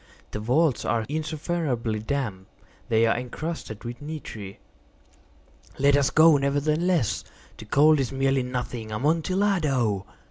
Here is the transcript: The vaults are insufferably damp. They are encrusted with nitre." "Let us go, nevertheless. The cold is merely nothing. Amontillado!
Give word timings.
The 0.31 0.39
vaults 0.39 0.83
are 0.83 1.05
insufferably 1.09 1.99
damp. 1.99 2.47
They 2.89 3.05
are 3.05 3.15
encrusted 3.15 3.83
with 3.83 4.01
nitre." 4.01 4.57
"Let 5.77 5.95
us 5.95 6.09
go, 6.09 6.37
nevertheless. 6.37 7.23
The 7.55 7.65
cold 7.65 7.99
is 7.99 8.11
merely 8.11 8.41
nothing. 8.41 8.91
Amontillado! 8.91 10.07